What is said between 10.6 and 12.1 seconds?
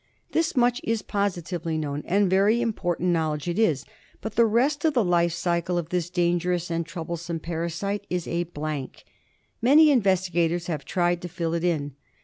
have tried to fill it in.